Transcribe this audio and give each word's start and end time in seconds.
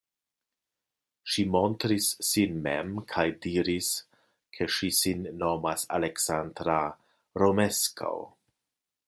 Ŝi 1.33 1.43
montris 1.55 2.07
sin 2.29 2.57
mem 2.67 2.95
kaj 3.11 3.25
diris, 3.43 3.91
ke 4.57 4.69
ŝi 4.77 4.91
sin 5.01 5.23
nomas 5.45 5.87
Aleksandra 5.99 6.81
Romeskaŭ. 7.45 8.13